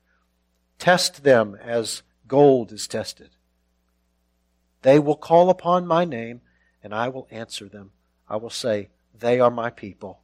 [0.80, 3.30] Test them as gold is tested.
[4.82, 6.42] They will call upon my name,
[6.84, 7.92] and I will answer them.
[8.28, 10.22] I will say, They are my people,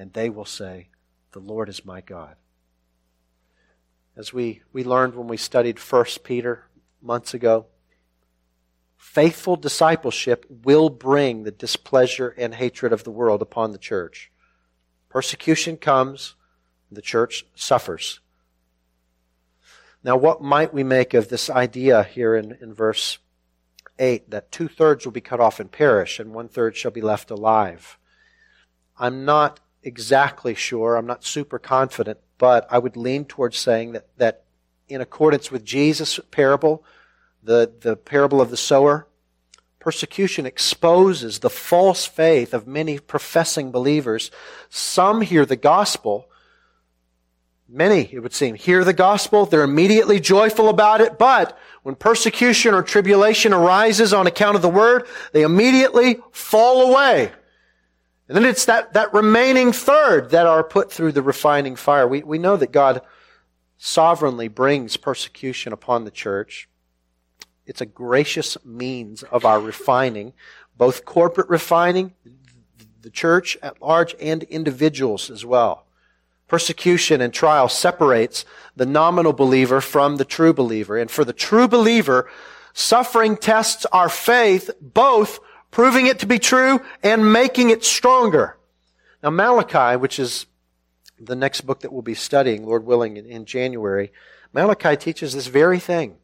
[0.00, 0.88] and they will say,
[1.32, 2.36] The Lord is my God.
[4.16, 6.64] As we, we learned when we studied 1 Peter
[7.02, 7.66] months ago,
[8.96, 14.30] faithful discipleship will bring the displeasure and hatred of the world upon the church.
[15.10, 16.34] Persecution comes,
[16.90, 18.20] the church suffers.
[20.02, 23.18] Now, what might we make of this idea here in, in verse
[23.98, 27.02] 8 that two thirds will be cut off and perish, and one third shall be
[27.02, 27.98] left alive?
[28.98, 34.06] I'm not exactly sure, I'm not super confident, but I would lean towards saying that,
[34.18, 34.44] that
[34.88, 36.84] in accordance with Jesus' parable,
[37.42, 39.06] the, the parable of the sower,
[39.78, 44.30] persecution exposes the false faith of many professing believers.
[44.68, 46.26] Some hear the gospel,
[47.72, 49.46] Many, it would seem, hear the gospel.
[49.46, 51.20] They're immediately joyful about it.
[51.20, 57.30] But when persecution or tribulation arises on account of the word, they immediately fall away.
[58.30, 62.06] And then it's that, that remaining third that are put through the refining fire.
[62.06, 63.02] We, we know that God
[63.76, 66.68] sovereignly brings persecution upon the church.
[67.66, 70.32] It's a gracious means of our refining,
[70.76, 72.14] both corporate refining,
[73.02, 75.86] the church at large, and individuals as well.
[76.46, 78.44] Persecution and trial separates
[78.76, 80.96] the nominal believer from the true believer.
[80.96, 82.30] And for the true believer,
[82.74, 85.40] suffering tests our faith, both
[85.70, 88.56] proving it to be true and making it stronger.
[89.22, 90.46] Now, Malachi, which is
[91.18, 94.12] the next book that we'll be studying, Lord willing, in, in January,
[94.52, 96.16] Malachi teaches this very thing.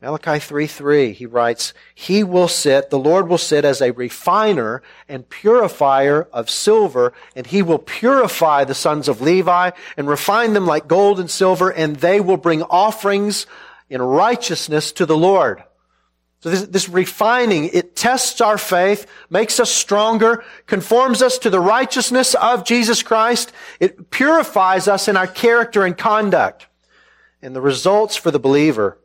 [0.00, 4.80] Malachi 3 3, he writes, He will sit, the Lord will sit as a refiner
[5.08, 10.66] and purifier of silver, and he will purify the sons of Levi and refine them
[10.66, 13.46] like gold and silver, and they will bring offerings
[13.90, 15.64] in righteousness to the Lord.
[16.40, 21.60] So this, this refining, it tests our faith, makes us stronger, conforms us to the
[21.60, 23.52] righteousness of Jesus Christ.
[23.80, 26.68] It purifies us in our character and conduct.
[27.42, 28.98] And the results for the believer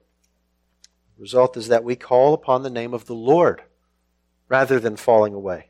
[1.17, 3.61] the result is that we call upon the name of the Lord
[4.49, 5.69] rather than falling away.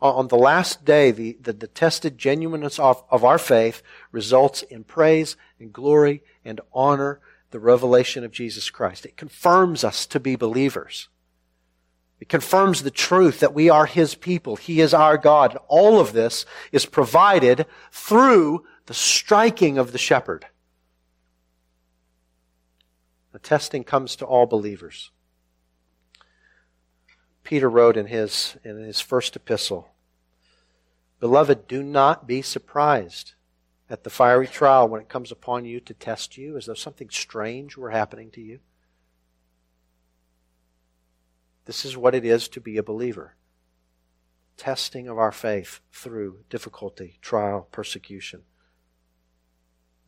[0.00, 3.82] On the last day, the, the, the tested genuineness of, of our faith
[4.12, 7.20] results in praise and glory and honor,
[7.54, 9.06] the revelation of Jesus Christ.
[9.06, 11.08] It confirms us to be believers.
[12.18, 14.56] It confirms the truth that we are His people.
[14.56, 15.56] He is our God.
[15.68, 20.46] All of this is provided through the striking of the shepherd.
[23.30, 25.12] The testing comes to all believers.
[27.44, 29.90] Peter wrote in his, in his first epistle,
[31.20, 33.34] Beloved, do not be surprised
[33.94, 37.08] at the fiery trial when it comes upon you to test you as though something
[37.08, 38.58] strange were happening to you.
[41.64, 43.36] This is what it is to be a believer.
[44.56, 48.42] Testing of our faith through difficulty, trial, persecution.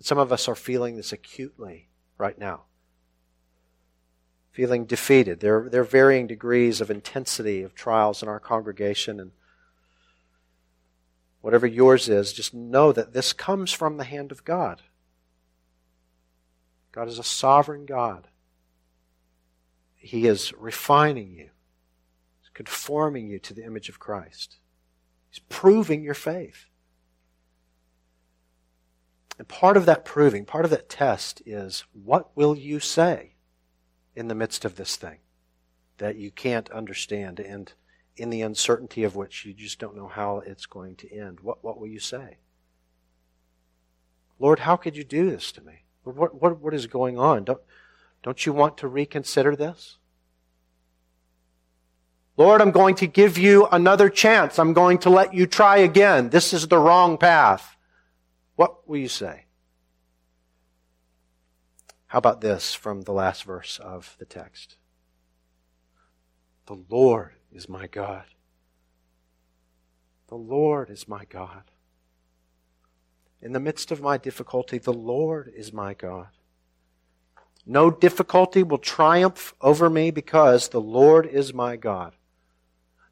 [0.00, 2.64] Some of us are feeling this acutely right now
[4.56, 5.40] feeling defeated.
[5.40, 9.32] There, there are varying degrees of intensity of trials in our congregation, and
[11.46, 14.82] whatever yours is, just know that this comes from the hand of God.
[16.90, 18.26] God is a sovereign God.
[19.94, 21.50] He is refining you,
[22.40, 24.56] He's conforming you to the image of Christ.
[25.30, 26.66] He's proving your faith.
[29.38, 33.36] And part of that proving, part of that test is what will you say?
[34.16, 35.18] in the midst of this thing
[35.98, 37.74] that you can't understand and
[38.16, 41.40] in the uncertainty of which you just don't know how it's going to end.
[41.40, 42.38] What, what will you say?
[44.38, 45.84] Lord, how could you do this to me?
[46.04, 47.44] What, what, what is going on?
[47.44, 47.60] Don't,
[48.22, 49.98] don't you want to reconsider this?
[52.36, 54.58] Lord, I'm going to give you another chance.
[54.58, 56.28] I'm going to let you try again.
[56.28, 57.76] This is the wrong path.
[58.56, 59.46] What will you say?
[62.08, 64.76] How about this from the last verse of the text?
[66.66, 68.24] The Lord is my God.
[70.28, 71.70] The Lord is my God.
[73.40, 76.28] In the midst of my difficulty, the Lord is my God.
[77.64, 82.14] No difficulty will triumph over me because the Lord is my God.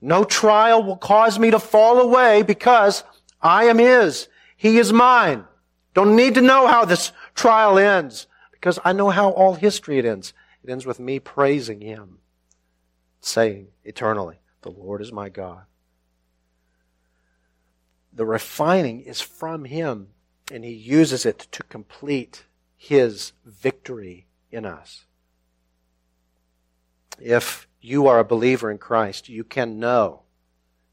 [0.01, 3.05] No trial will cause me to fall away because
[3.41, 4.29] I am His.
[4.57, 5.45] He is mine.
[5.95, 8.27] Don't need to know how this trial ends.
[8.53, 10.33] Because I know how all history it ends.
[10.63, 12.19] It ends with me praising Him,
[13.25, 15.64] saying eternally, The Lord is my God.
[18.12, 20.09] The refining is from Him,
[20.51, 22.45] and He uses it to complete
[22.77, 25.07] His victory in us.
[27.20, 30.22] If you are a believer in Christ, you can know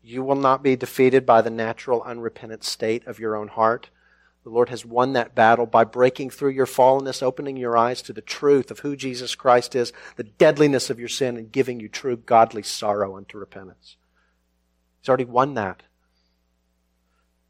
[0.04, 3.90] you will not be defeated by the natural, unrepentant state of your own heart.
[4.44, 8.14] The Lord has won that battle by breaking through your fallenness, opening your eyes to
[8.14, 11.88] the truth of who Jesus Christ is, the deadliness of your sin, and giving you
[11.88, 13.98] true godly sorrow unto repentance.
[15.00, 15.84] He's already won that.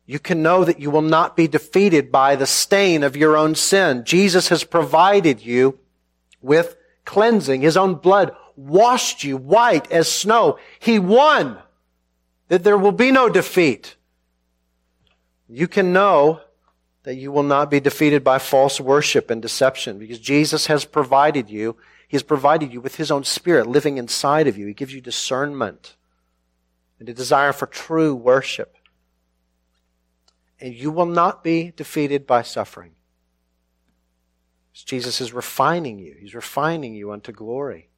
[0.05, 3.55] You can know that you will not be defeated by the stain of your own
[3.55, 4.03] sin.
[4.03, 5.79] Jesus has provided you
[6.41, 6.75] with
[7.05, 7.61] cleansing.
[7.61, 10.59] His own blood washed you white as snow.
[10.79, 11.57] He won.
[12.49, 13.95] That there will be no defeat.
[15.47, 16.41] You can know
[17.03, 21.49] that you will not be defeated by false worship and deception because Jesus has provided
[21.49, 21.75] you.
[22.07, 24.67] He has provided you with His own Spirit living inside of you.
[24.67, 25.95] He gives you discernment
[26.99, 28.75] and a desire for true worship.
[30.59, 32.91] And you will not be defeated by suffering.
[34.73, 36.15] Jesus is refining you.
[36.19, 37.89] He's refining you unto glory.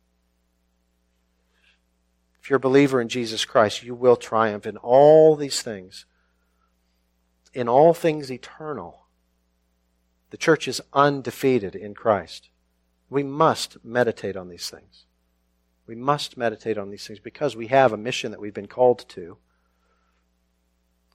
[2.41, 6.05] If you're a believer in Jesus Christ, you will triumph in all these things
[7.53, 9.05] in all things eternal.
[10.31, 12.49] The church is undefeated in Christ.
[13.09, 15.05] We must meditate on these things.
[15.85, 19.07] We must meditate on these things because we have a mission that we've been called
[19.09, 19.37] to.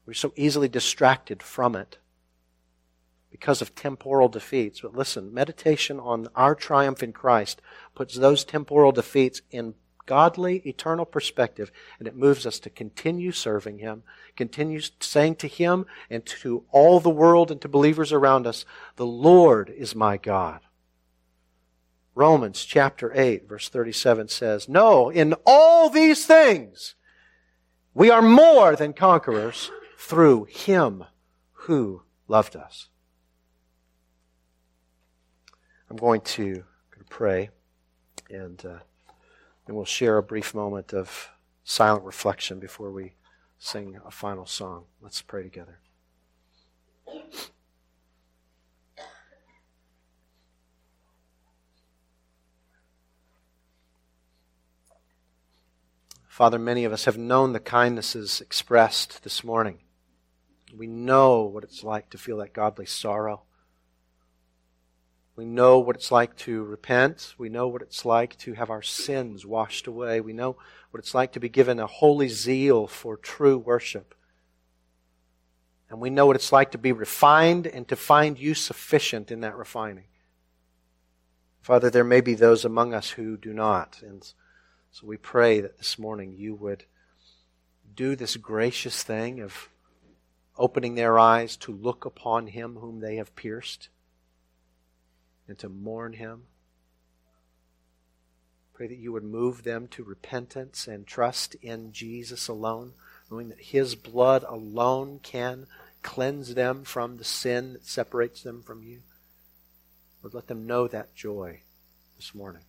[0.06, 1.98] We're so easily distracted from it
[3.30, 4.80] because of temporal defeats.
[4.80, 7.60] But listen, meditation on our triumph in Christ
[7.94, 9.74] puts those temporal defeats in
[10.08, 14.02] godly, eternal perspective, and it moves us to continue serving Him,
[14.36, 18.64] continue saying to Him and to all the world and to believers around us,
[18.96, 20.60] The Lord is my God.
[22.14, 26.94] Romans chapter 8, verse 37 says, No, in all these things,
[27.92, 31.04] we are more than conquerors through Him
[31.52, 32.88] who loved us.
[35.90, 36.64] I'm going to
[37.10, 37.50] pray
[38.30, 38.64] and.
[38.64, 38.78] Uh,
[39.68, 41.28] and we'll share a brief moment of
[41.62, 43.12] silent reflection before we
[43.58, 44.86] sing a final song.
[45.02, 45.78] Let's pray together.
[56.26, 59.80] Father, many of us have known the kindnesses expressed this morning.
[60.74, 63.42] We know what it's like to feel that godly sorrow.
[65.38, 67.36] We know what it's like to repent.
[67.38, 70.20] We know what it's like to have our sins washed away.
[70.20, 70.56] We know
[70.90, 74.16] what it's like to be given a holy zeal for true worship.
[75.88, 79.42] And we know what it's like to be refined and to find you sufficient in
[79.42, 80.06] that refining.
[81.60, 84.00] Father, there may be those among us who do not.
[84.02, 84.24] And
[84.90, 86.82] so we pray that this morning you would
[87.94, 89.68] do this gracious thing of
[90.56, 93.88] opening their eyes to look upon him whom they have pierced
[95.48, 96.42] and to mourn him.
[98.74, 102.92] Pray that you would move them to repentance and trust in Jesus alone,
[103.30, 105.66] knowing that his blood alone can
[106.02, 109.00] cleanse them from the sin that separates them from you.
[110.22, 111.62] Lord, let them know that joy
[112.16, 112.62] this morning.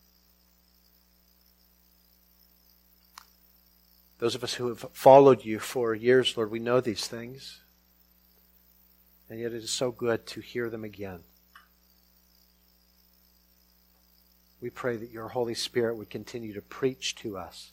[4.19, 7.61] Those of us who have followed you for years, Lord, we know these things.
[9.29, 11.19] And yet it is so good to hear them again.
[14.61, 17.71] We pray that your Holy Spirit would continue to preach to us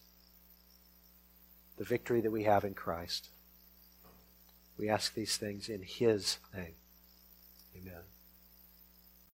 [1.76, 3.28] the victory that we have in Christ.
[4.78, 6.74] We ask these things in His name.
[7.76, 8.02] Amen.